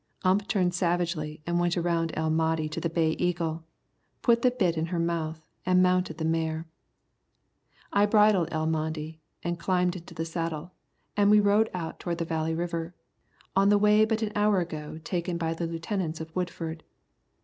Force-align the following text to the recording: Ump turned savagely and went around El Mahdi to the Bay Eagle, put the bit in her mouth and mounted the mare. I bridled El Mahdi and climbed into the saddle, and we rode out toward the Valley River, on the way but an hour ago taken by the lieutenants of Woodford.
Ump 0.23 0.47
turned 0.47 0.73
savagely 0.73 1.43
and 1.45 1.59
went 1.59 1.77
around 1.77 2.09
El 2.15 2.31
Mahdi 2.31 2.67
to 2.67 2.79
the 2.81 2.89
Bay 2.89 3.11
Eagle, 3.19 3.63
put 4.23 4.41
the 4.41 4.49
bit 4.49 4.75
in 4.75 4.87
her 4.87 4.97
mouth 4.97 5.45
and 5.63 5.83
mounted 5.83 6.17
the 6.17 6.25
mare. 6.25 6.65
I 7.93 8.07
bridled 8.07 8.47
El 8.51 8.65
Mahdi 8.65 9.21
and 9.43 9.59
climbed 9.59 9.95
into 9.95 10.15
the 10.15 10.25
saddle, 10.25 10.71
and 11.15 11.29
we 11.29 11.39
rode 11.39 11.69
out 11.75 11.99
toward 11.99 12.17
the 12.17 12.25
Valley 12.25 12.55
River, 12.55 12.95
on 13.55 13.69
the 13.69 13.77
way 13.77 14.03
but 14.03 14.23
an 14.23 14.31
hour 14.33 14.59
ago 14.59 14.97
taken 15.03 15.37
by 15.37 15.53
the 15.53 15.67
lieutenants 15.67 16.19
of 16.19 16.35
Woodford. 16.35 16.83